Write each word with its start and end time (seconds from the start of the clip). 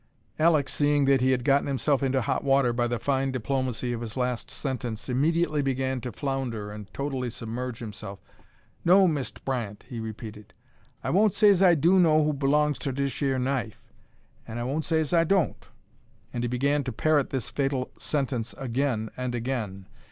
Alek, 0.39 0.67
seeing 0.67 1.05
that 1.05 1.21
he 1.21 1.29
had 1.29 1.43
gotten 1.43 1.67
himself 1.67 2.01
into 2.01 2.21
hot 2.21 2.43
water 2.43 2.73
by 2.73 2.87
the 2.87 2.97
fine 2.97 3.29
diplomacy 3.31 3.93
of 3.93 4.01
his 4.01 4.17
last 4.17 4.49
sentence, 4.49 5.07
immediately 5.09 5.61
began 5.61 6.01
to 6.01 6.11
flounder 6.11 6.71
and 6.71 6.91
totally 6.91 7.29
submerge 7.29 7.77
himself. 7.77 8.17
"No, 8.83 9.07
Mist' 9.07 9.45
Bryant," 9.45 9.85
he 9.87 9.99
repeated, 9.99 10.55
"I 11.03 11.11
won't 11.11 11.35
say 11.35 11.51
's 11.53 11.61
I 11.61 11.75
do 11.75 11.99
know 11.99 12.23
who 12.23 12.33
b'longs 12.33 12.79
ter 12.79 12.91
dish 12.91 13.21
yer 13.21 13.37
knife, 13.37 13.93
an' 14.47 14.57
I 14.57 14.63
won't 14.63 14.85
say 14.85 15.01
's 15.03 15.13
I 15.13 15.23
don't." 15.23 15.67
And 16.33 16.43
he 16.43 16.47
began 16.47 16.83
to 16.85 16.91
parrot 16.91 17.29
this 17.29 17.51
fatal 17.51 17.91
sentence 17.99 18.55
again 18.57 19.11
and 19.17 19.35
again. 19.35 19.85